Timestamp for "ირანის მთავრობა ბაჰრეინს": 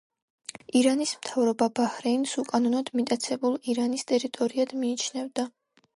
0.79-2.33